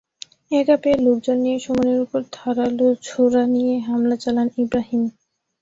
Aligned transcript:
একা 0.51 0.75
পেয়ে 0.81 0.97
লোকজন 0.99 1.37
নিয়ে 1.45 1.57
সুমনের 1.59 1.97
ওপর 2.05 2.21
ধারালো 2.33 2.87
ছোরা 3.03 3.43
নিয়ে 3.53 3.75
হামলা 3.87 4.15
চালান 4.23 4.47
ইব্রাহিম। 4.57 5.01